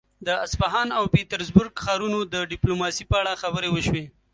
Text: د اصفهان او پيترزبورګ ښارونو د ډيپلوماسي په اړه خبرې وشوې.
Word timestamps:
د 0.27 0.29
اصفهان 0.45 0.87
او 0.97 1.03
پيترزبورګ 1.13 1.73
ښارونو 1.83 2.19
د 2.33 2.35
ډيپلوماسي 2.51 3.03
په 3.09 3.15
اړه 3.21 3.39
خبرې 3.41 3.69
وشوې. 3.71 4.05